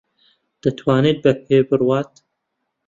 دەتوانێت 0.61 1.17
بە 1.23 1.31
پێ 1.45 1.57
بڕوات. 1.67 2.11